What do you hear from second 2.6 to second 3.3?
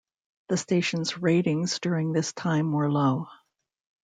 were low.